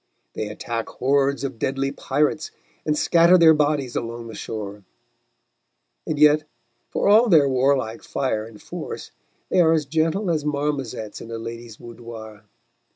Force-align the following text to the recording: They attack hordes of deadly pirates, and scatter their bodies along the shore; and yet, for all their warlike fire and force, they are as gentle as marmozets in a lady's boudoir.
They 0.33 0.47
attack 0.47 0.87
hordes 0.89 1.43
of 1.43 1.59
deadly 1.59 1.91
pirates, 1.91 2.49
and 2.87 2.97
scatter 2.97 3.37
their 3.37 3.53
bodies 3.53 3.95
along 3.95 4.25
the 4.25 4.33
shore; 4.33 4.81
and 6.07 6.17
yet, 6.17 6.41
for 6.89 7.07
all 7.07 7.29
their 7.29 7.47
warlike 7.47 8.01
fire 8.01 8.43
and 8.43 8.59
force, 8.59 9.11
they 9.49 9.59
are 9.61 9.73
as 9.73 9.85
gentle 9.85 10.31
as 10.31 10.43
marmozets 10.43 11.21
in 11.21 11.29
a 11.29 11.37
lady's 11.37 11.77
boudoir. 11.77 12.45